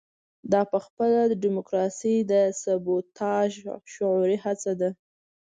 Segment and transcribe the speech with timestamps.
[0.51, 3.51] دا پخپله د ډیموکراسۍ د سبوتاژ
[3.93, 4.89] شعوري هڅه ده.